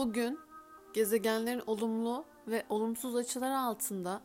Bugün 0.00 0.38
gezegenlerin 0.92 1.62
olumlu 1.66 2.24
ve 2.46 2.66
olumsuz 2.68 3.16
açıları 3.16 3.58
altında 3.58 4.22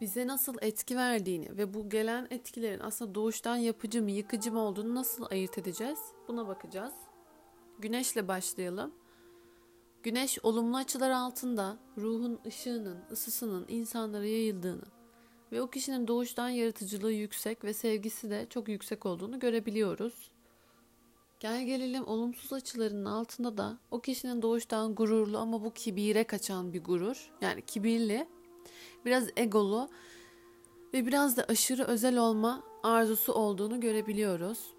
bize 0.00 0.26
nasıl 0.26 0.56
etki 0.60 0.96
verdiğini 0.96 1.56
ve 1.56 1.74
bu 1.74 1.88
gelen 1.88 2.26
etkilerin 2.30 2.80
aslında 2.80 3.14
doğuştan 3.14 3.56
yapıcı 3.56 4.02
mı 4.02 4.10
yıkıcı 4.10 4.52
mı 4.52 4.60
olduğunu 4.60 4.94
nasıl 4.94 5.26
ayırt 5.30 5.58
edeceğiz? 5.58 5.98
Buna 6.28 6.48
bakacağız. 6.48 6.94
Güneşle 7.78 8.28
başlayalım. 8.28 8.94
Güneş 10.02 10.38
olumlu 10.42 10.76
açılar 10.76 11.10
altında 11.10 11.78
ruhun 11.98 12.40
ışığının, 12.46 12.98
ısısının 13.10 13.66
insanlara 13.68 14.26
yayıldığını 14.26 14.86
ve 15.52 15.62
o 15.62 15.70
kişinin 15.70 16.08
doğuştan 16.08 16.48
yaratıcılığı 16.48 17.12
yüksek 17.12 17.64
ve 17.64 17.74
sevgisi 17.74 18.30
de 18.30 18.46
çok 18.50 18.68
yüksek 18.68 19.06
olduğunu 19.06 19.38
görebiliyoruz. 19.38 20.37
Gel 21.40 21.64
gelelim 21.64 22.06
olumsuz 22.06 22.52
açılarının 22.52 23.04
altında 23.04 23.56
da 23.56 23.78
o 23.90 24.00
kişinin 24.00 24.42
doğuştan 24.42 24.94
gururlu 24.94 25.38
ama 25.38 25.64
bu 25.64 25.70
kibire 25.74 26.24
kaçan 26.24 26.72
bir 26.72 26.84
gurur. 26.84 27.30
Yani 27.40 27.62
kibirli, 27.62 28.28
biraz 29.04 29.28
egolu 29.36 29.88
ve 30.94 31.06
biraz 31.06 31.36
da 31.36 31.44
aşırı 31.48 31.84
özel 31.84 32.18
olma 32.18 32.62
arzusu 32.82 33.32
olduğunu 33.32 33.80
görebiliyoruz. 33.80 34.74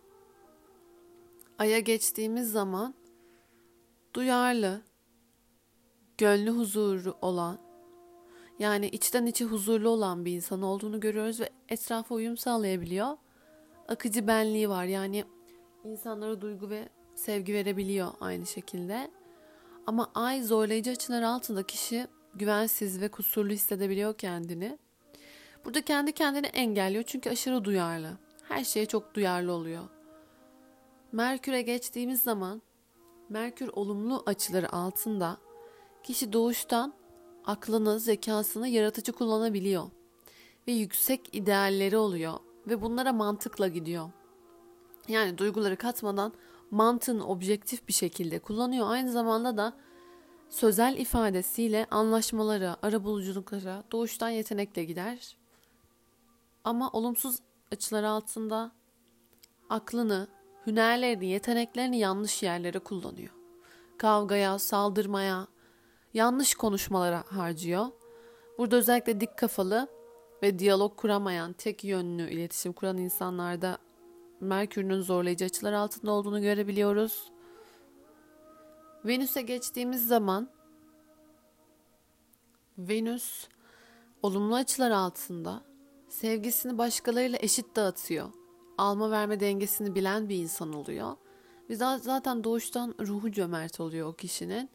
Aya 1.58 1.80
geçtiğimiz 1.80 2.52
zaman 2.52 2.94
duyarlı, 4.13 4.82
gönlü 6.18 6.52
huzuru 6.52 7.18
olan, 7.21 7.60
yani 8.60 8.88
içten 8.88 9.26
içe 9.26 9.46
huzurlu 9.46 9.90
olan 9.90 10.26
bir 10.26 10.32
insan 10.32 10.62
olduğunu 10.62 10.99
görüyoruz 10.99 11.40
ve 11.40 11.49
etrafa 11.70 12.16
uyum 12.16 12.38
sağlayabiliyor. 12.38 13.18
Akıcı 13.88 14.27
benliği 14.27 14.70
var 14.70 14.85
yani 14.85 15.23
insanlara 15.84 16.42
duygu 16.42 16.70
ve 16.70 16.90
sevgi 17.16 17.54
verebiliyor 17.54 18.12
aynı 18.22 18.46
şekilde. 18.46 19.12
Ama 19.88 20.12
ay 20.16 20.44
zorlayıcı 20.44 20.92
açılar 20.92 21.22
altında 21.22 21.64
kişi 21.64 22.08
güvensiz 22.36 23.02
ve 23.02 23.08
kusurlu 23.08 23.54
hissedebiliyor 23.54 24.18
kendini. 24.18 24.77
Burada 25.66 25.82
kendi 25.82 26.12
kendini 26.12 26.48
engelliyor 26.48 27.04
çünkü 27.04 27.30
aşırı 27.30 27.63
duyarlı. 27.63 28.18
Her 28.44 28.63
şeye 28.63 28.86
çok 28.86 29.13
duyarlı 29.13 29.52
oluyor. 29.52 29.84
Merkür'e 31.12 31.62
geçtiğimiz 31.62 32.21
zaman 32.21 32.62
Merkür 33.30 33.70
olumlu 33.74 34.24
açıları 34.26 34.71
altında 34.71 35.38
kişi 36.04 36.34
doğuştan 36.34 36.93
aklını, 37.46 37.99
zekasını 37.99 38.68
yaratıcı 38.68 39.12
kullanabiliyor 39.12 39.84
ve 40.68 40.71
yüksek 40.71 41.36
idealleri 41.36 41.98
oluyor 41.98 42.34
ve 42.68 42.82
bunlara 42.82 43.14
mantıkla 43.14 43.68
gidiyor. 43.68 44.10
Yani 45.10 45.38
duyguları 45.38 45.76
katmadan 45.76 46.34
mantığını 46.71 47.27
objektif 47.27 47.88
bir 47.88 47.93
şekilde 47.93 48.40
kullanıyor. 48.40 48.88
Aynı 48.90 49.12
zamanda 49.12 49.57
da 49.57 49.74
sözel 50.49 50.98
ifadesiyle 50.98 51.85
anlaşmalara, 51.91 52.77
arabuluculuklara 52.82 53.84
doğuştan 53.91 54.30
yetenekle 54.30 54.84
gider. 54.84 55.37
Ama 56.63 56.90
olumsuz 56.90 57.40
açılar 57.71 58.04
altında 58.04 58.71
aklını, 59.70 60.27
hünerlerini, 60.68 61.26
yeteneklerini 61.26 61.99
yanlış 61.99 62.43
yerlere 62.43 62.80
kullanıyor. 62.80 63.34
Kavgaya, 63.98 64.59
saldırmaya, 64.59 65.47
yanlış 66.13 66.56
konuşmalara 66.56 67.24
harcıyor. 67.28 67.88
Burada 68.57 68.75
özellikle 68.75 69.19
dik 69.19 69.38
kafalı 69.38 69.88
ve 70.44 70.59
diyalog 70.59 70.97
kuramayan, 70.97 71.53
tek 71.53 71.84
yönlü 71.84 72.30
iletişim 72.31 72.74
kuran 72.74 72.97
insanlarda 72.97 73.78
Merkür'ün 74.41 75.01
zorlayıcı 75.01 75.45
açılar 75.45 75.73
altında 75.73 76.12
olduğunu 76.12 76.41
görebiliyoruz. 76.41 77.31
Venüs'e 79.06 79.41
geçtiğimiz 79.41 80.07
zaman 80.07 80.50
Venüs 82.78 83.47
olumlu 84.23 84.56
açılar 84.56 84.91
altında 84.91 85.63
sevgisini 86.09 86.78
başkalarıyla 86.78 87.40
eşit 87.41 87.75
dağıtıyor. 87.75 88.30
Alma 88.78 89.12
verme 89.12 89.40
dengesini 89.40 89.96
bilen 89.96 90.30
bir 90.30 90.36
insan 90.36 90.74
oluyor. 90.74 91.16
Ve 91.69 91.75
zaten 91.75 92.44
doğuştan 92.44 92.96
ruhu 93.00 93.31
cömert 93.31 93.80
oluyor 93.80 94.08
o 94.08 94.14
kişinin. 94.14 94.69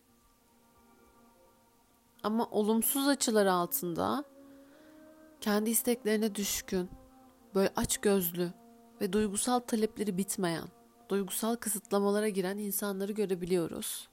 Ama 2.23 2.49
olumsuz 2.51 3.09
açılar 3.09 3.47
altında 3.47 4.25
kendi 5.41 5.71
isteklerine 5.71 6.35
düşkün, 6.35 6.91
böyle 7.55 7.73
aç 7.77 7.99
gözlü 7.99 8.53
ve 9.05 9.13
duygusal 9.13 9.61
talepleri 9.61 10.19
bitmeyen, 10.19 10.69
duygusal 11.09 11.57
kısıtlamalara 11.57 12.29
giren 12.29 12.59
insanları 12.59 13.13
görebiliyoruz. 13.13 14.09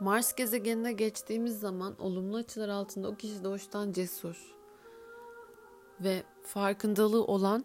Mars 0.00 0.34
gezegenine 0.34 0.92
geçtiğimiz 0.92 1.60
zaman 1.60 2.00
olumlu 2.00 2.36
açılar 2.36 2.68
altında 2.68 3.08
o 3.08 3.16
kişi 3.16 3.44
doğuştan 3.44 3.92
cesur 3.92 4.54
ve 6.00 6.22
farkındalığı 6.42 7.24
olan 7.24 7.64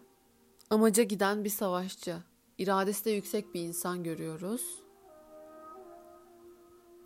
amaca 0.70 1.02
giden 1.02 1.44
bir 1.44 1.50
savaşçı, 1.50 2.16
iradesi 2.58 3.04
de 3.04 3.10
yüksek 3.10 3.54
bir 3.54 3.60
insan 3.60 4.04
görüyoruz. 4.04 4.82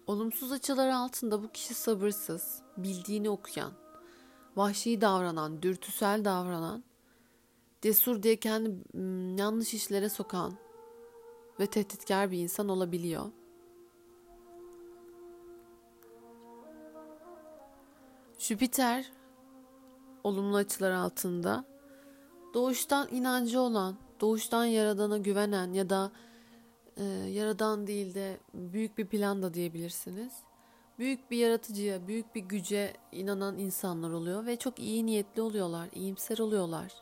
Olumsuz 0.06 0.52
açılar 0.52 0.88
altında 0.88 1.42
bu 1.42 1.52
kişi 1.52 1.74
sabırsız, 1.74 2.62
bildiğini 2.76 3.30
okuyan, 3.30 3.83
vahşi 4.56 5.00
davranan, 5.00 5.62
dürtüsel 5.62 6.24
davranan, 6.24 6.84
cesur 7.82 8.22
diye 8.22 8.36
kendi 8.36 8.70
yanlış 9.40 9.74
işlere 9.74 10.08
sokan 10.08 10.54
ve 11.60 11.66
tehditkar 11.66 12.30
bir 12.30 12.38
insan 12.38 12.68
olabiliyor. 12.68 13.26
Jüpiter 18.38 19.12
olumlu 20.24 20.56
açılar 20.56 20.90
altında 20.90 21.64
doğuştan 22.54 23.08
inancı 23.10 23.60
olan, 23.60 23.96
doğuştan 24.20 24.64
yaradana 24.64 25.18
güvenen 25.18 25.72
ya 25.72 25.90
da 25.90 26.12
e, 26.96 27.04
yaradan 27.04 27.86
değil 27.86 28.14
de 28.14 28.38
büyük 28.54 28.98
bir 28.98 29.06
plan 29.06 29.42
da 29.42 29.54
diyebilirsiniz. 29.54 30.32
Büyük 30.98 31.30
bir 31.30 31.36
yaratıcıya, 31.36 32.06
büyük 32.06 32.34
bir 32.34 32.40
güce 32.40 32.92
inanan 33.12 33.58
insanlar 33.58 34.10
oluyor 34.10 34.46
ve 34.46 34.56
çok 34.56 34.78
iyi 34.78 35.06
niyetli 35.06 35.42
oluyorlar, 35.42 35.88
iyimser 35.92 36.38
oluyorlar. 36.38 36.92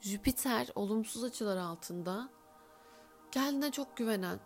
Jüpiter 0.00 0.68
olumsuz 0.74 1.24
açılar 1.24 1.56
altında 1.56 2.28
kendine 3.30 3.70
çok 3.70 3.96
güvenen, 3.96 4.38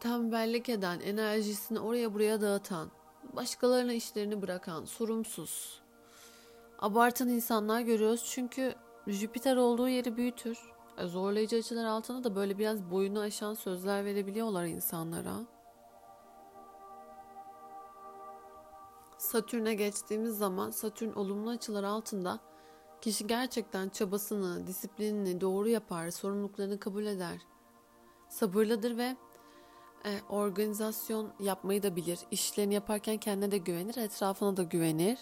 tembellik 0.00 0.68
eden, 0.68 1.00
enerjisini 1.00 1.80
oraya 1.80 2.14
buraya 2.14 2.40
dağıtan, 2.40 2.90
başkalarına 3.32 3.92
işlerini 3.92 4.42
bırakan, 4.42 4.84
sorumsuz, 4.84 5.82
abartan 6.78 7.28
insanlar 7.28 7.80
görüyoruz. 7.80 8.24
Çünkü 8.30 8.74
Jüpiter 9.06 9.56
olduğu 9.56 9.88
yeri 9.88 10.16
büyütür. 10.16 10.58
E, 10.98 11.06
zorlayıcı 11.06 11.56
açılar 11.56 11.84
altında 11.84 12.24
da 12.24 12.36
böyle 12.36 12.58
biraz 12.58 12.90
boyunu 12.90 13.20
aşan 13.20 13.54
sözler 13.54 14.04
verebiliyorlar 14.04 14.64
insanlara. 14.64 15.59
Satürn'e 19.20 19.74
geçtiğimiz 19.74 20.38
zaman 20.38 20.70
Satürn 20.70 21.12
olumlu 21.12 21.50
açılar 21.50 21.84
altında 21.84 22.38
kişi 23.00 23.26
gerçekten 23.26 23.88
çabasını, 23.88 24.66
disiplinini 24.66 25.40
doğru 25.40 25.68
yapar, 25.68 26.10
sorumluluklarını 26.10 26.80
kabul 26.80 27.06
eder. 27.06 27.38
Sabırlıdır 28.28 28.96
ve 28.96 29.16
e, 30.04 30.20
organizasyon 30.28 31.32
yapmayı 31.40 31.82
da 31.82 31.96
bilir. 31.96 32.18
İşlerini 32.30 32.74
yaparken 32.74 33.16
kendine 33.16 33.50
de 33.50 33.58
güvenir, 33.58 33.96
etrafına 33.96 34.56
da 34.56 34.62
güvenir. 34.62 35.18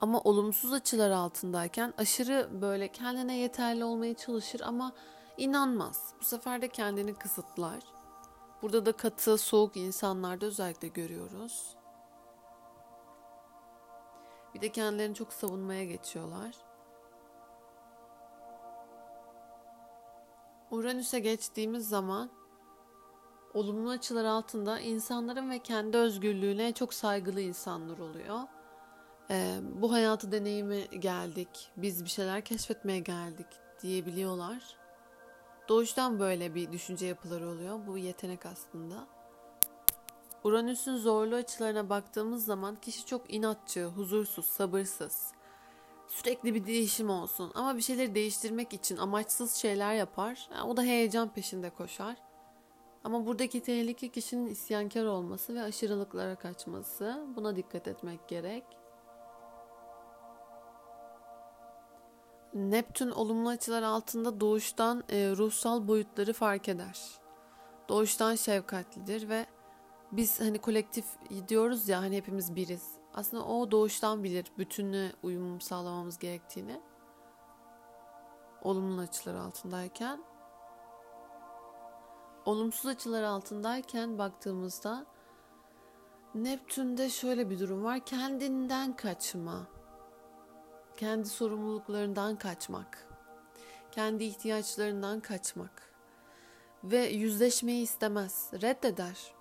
Ama 0.00 0.20
olumsuz 0.20 0.72
açılar 0.72 1.10
altındayken 1.10 1.94
aşırı 1.98 2.48
böyle 2.62 2.88
kendine 2.88 3.36
yeterli 3.36 3.84
olmaya 3.84 4.14
çalışır 4.14 4.60
ama 4.64 4.92
inanmaz. 5.36 6.14
Bu 6.20 6.24
sefer 6.24 6.62
de 6.62 6.68
kendini 6.68 7.14
kısıtlar. 7.14 7.97
Burada 8.62 8.86
da 8.86 8.92
katı, 8.92 9.38
soğuk 9.38 9.76
insanlarda 9.76 10.46
özellikle 10.46 10.88
görüyoruz. 10.88 11.76
Bir 14.54 14.60
de 14.60 14.72
kendilerini 14.72 15.14
çok 15.14 15.32
savunmaya 15.32 15.84
geçiyorlar. 15.84 16.54
Uranüs'e 20.70 21.18
geçtiğimiz 21.18 21.88
zaman 21.88 22.30
olumlu 23.54 23.90
açılar 23.90 24.24
altında 24.24 24.80
insanların 24.80 25.50
ve 25.50 25.58
kendi 25.58 25.96
özgürlüğüne 25.96 26.72
çok 26.72 26.94
saygılı 26.94 27.40
insanlar 27.40 27.98
oluyor. 27.98 28.40
Ee, 29.30 29.58
bu 29.62 29.92
hayatı 29.92 30.32
deneyimi 30.32 31.00
geldik, 31.00 31.70
biz 31.76 32.04
bir 32.04 32.10
şeyler 32.10 32.44
keşfetmeye 32.44 32.98
geldik 32.98 33.46
diyebiliyorlar. 33.82 34.77
Doğuştan 35.68 36.18
böyle 36.20 36.54
bir 36.54 36.72
düşünce 36.72 37.06
yapıları 37.06 37.48
oluyor. 37.48 37.86
Bu 37.86 37.98
yetenek 37.98 38.46
aslında. 38.46 39.06
Uranüs'ün 40.44 40.96
zorlu 40.96 41.34
açılarına 41.34 41.90
baktığımız 41.90 42.44
zaman 42.44 42.76
kişi 42.76 43.06
çok 43.06 43.34
inatçı, 43.34 43.84
huzursuz, 43.84 44.46
sabırsız. 44.46 45.32
sürekli 46.08 46.54
bir 46.54 46.66
değişim 46.66 47.10
olsun. 47.10 47.52
Ama 47.54 47.76
bir 47.76 47.82
şeyleri 47.82 48.14
değiştirmek 48.14 48.72
için 48.72 48.96
amaçsız 48.96 49.54
şeyler 49.54 49.94
yapar. 49.94 50.48
Yani 50.52 50.70
o 50.70 50.76
da 50.76 50.82
heyecan 50.82 51.28
peşinde 51.28 51.70
koşar. 51.70 52.16
Ama 53.04 53.26
buradaki 53.26 53.60
tehlike 53.62 54.08
kişinin 54.08 54.46
isyankar 54.46 55.04
olması 55.04 55.54
ve 55.54 55.62
aşırılıklara 55.62 56.34
kaçması. 56.34 57.26
Buna 57.36 57.56
dikkat 57.56 57.88
etmek 57.88 58.28
gerek. 58.28 58.64
Neptün 62.58 63.10
olumlu 63.10 63.48
açılar 63.48 63.82
altında 63.82 64.40
doğuştan 64.40 65.04
e, 65.08 65.30
ruhsal 65.36 65.88
boyutları 65.88 66.32
fark 66.32 66.68
eder. 66.68 67.00
Doğuştan 67.88 68.34
şefkatlidir 68.34 69.28
ve 69.28 69.46
biz 70.12 70.40
hani 70.40 70.58
kolektif 70.58 71.04
diyoruz 71.48 71.88
ya 71.88 72.00
hani 72.00 72.16
hepimiz 72.16 72.56
biriz. 72.56 72.82
Aslında 73.14 73.44
o 73.44 73.70
doğuştan 73.70 74.24
bilir 74.24 74.46
bütünlüğe 74.58 75.12
uyum 75.22 75.60
sağlamamız 75.60 76.18
gerektiğini. 76.18 76.80
Olumlu 78.62 79.00
açılar 79.00 79.34
altındayken. 79.34 80.24
Olumsuz 82.44 82.86
açılar 82.86 83.22
altındayken 83.22 84.18
baktığımızda 84.18 85.06
Neptün'de 86.34 87.10
şöyle 87.10 87.50
bir 87.50 87.58
durum 87.58 87.84
var. 87.84 88.00
Kendinden 88.04 88.96
kaçma. 88.96 89.77
Kendi 90.98 91.28
sorumluluklarından 91.28 92.36
kaçmak. 92.36 93.06
Kendi 93.90 94.24
ihtiyaçlarından 94.24 95.20
kaçmak. 95.20 95.92
Ve 96.84 97.06
yüzleşmeyi 97.06 97.82
istemez. 97.82 98.50
Reddeder 98.62 99.34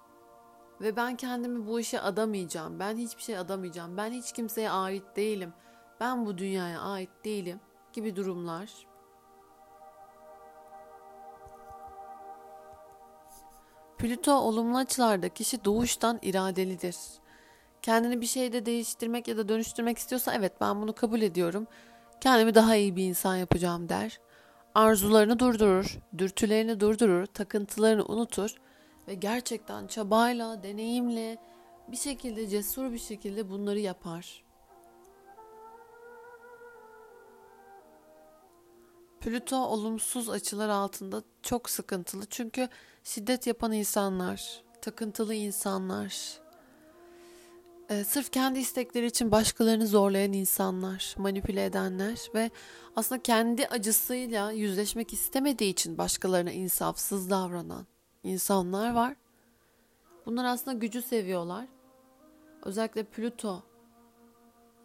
ve 0.81 0.95
ben 0.95 1.15
kendimi 1.15 1.67
bu 1.67 1.79
işe 1.79 2.01
adamayacağım. 2.01 2.79
Ben 2.79 2.97
hiçbir 2.97 3.21
şey 3.21 3.37
adamayacağım. 3.37 3.97
Ben 3.97 4.11
hiç 4.11 4.31
kimseye 4.31 4.71
ait 4.71 5.15
değilim. 5.15 5.53
Ben 5.99 6.25
bu 6.25 6.37
dünyaya 6.37 6.81
ait 6.81 7.09
değilim 7.25 7.59
gibi 7.93 8.15
durumlar. 8.15 8.69
Plüto 13.97 14.33
olumlu 14.33 14.77
açılarda 14.77 15.29
kişi 15.29 15.65
doğuştan 15.65 16.19
iradelidir. 16.21 16.97
Kendini 17.87 18.21
bir 18.21 18.25
şeyde 18.25 18.65
değiştirmek 18.65 19.27
ya 19.27 19.37
da 19.37 19.49
dönüştürmek 19.49 19.97
istiyorsa 19.97 20.33
evet 20.33 20.53
ben 20.61 20.81
bunu 20.81 20.93
kabul 20.93 21.21
ediyorum. 21.21 21.67
Kendimi 22.21 22.55
daha 22.55 22.75
iyi 22.75 22.95
bir 22.95 23.03
insan 23.03 23.35
yapacağım 23.35 23.89
der. 23.89 24.19
Arzularını 24.75 25.39
durdurur, 25.39 25.99
dürtülerini 26.17 26.79
durdurur, 26.79 27.25
takıntılarını 27.25 28.05
unutur 28.05 28.55
ve 29.07 29.13
gerçekten 29.13 29.87
çabayla, 29.87 30.63
deneyimle 30.63 31.37
bir 31.87 31.97
şekilde 31.97 32.47
cesur 32.47 32.91
bir 32.91 32.99
şekilde 32.99 33.49
bunları 33.49 33.79
yapar. 33.79 34.43
Plüto 39.21 39.57
olumsuz 39.57 40.29
açılar 40.29 40.69
altında 40.69 41.23
çok 41.43 41.69
sıkıntılı 41.69 42.25
çünkü 42.25 42.69
şiddet 43.03 43.47
yapan 43.47 43.71
insanlar, 43.71 44.61
takıntılı 44.81 45.33
insanlar, 45.33 46.46
e, 47.89 48.03
sırf 48.03 48.31
kendi 48.31 48.59
istekleri 48.59 49.05
için 49.05 49.31
başkalarını 49.31 49.87
zorlayan 49.87 50.33
insanlar, 50.33 51.15
manipüle 51.17 51.65
edenler 51.65 52.19
ve 52.35 52.51
aslında 52.95 53.21
kendi 53.21 53.67
acısıyla 53.67 54.51
yüzleşmek 54.51 55.13
istemediği 55.13 55.69
için 55.69 55.97
başkalarına 55.97 56.51
insafsız 56.51 57.29
davranan 57.29 57.85
insanlar 58.23 58.93
var. 58.93 59.15
Bunlar 60.25 60.45
aslında 60.45 60.77
gücü 60.77 61.01
seviyorlar. 61.01 61.67
Özellikle 62.63 63.03
Plüto 63.03 63.63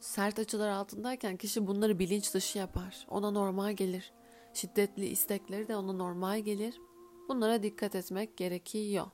sert 0.01 0.39
açılar 0.39 0.69
altındayken 0.69 1.37
kişi 1.37 1.67
bunları 1.67 1.99
bilinç 1.99 2.35
dışı 2.35 2.59
yapar. 2.59 3.07
Ona 3.11 3.31
normal 3.31 3.73
gelir. 3.73 4.13
Şiddetli 4.55 5.07
istekleri 5.07 5.69
de 5.69 5.77
ona 5.77 5.93
normal 5.93 6.39
gelir. 6.39 6.81
Bunlara 7.29 7.63
dikkat 7.63 7.95
etmek 7.95 8.37
gerekiyor. 8.37 9.07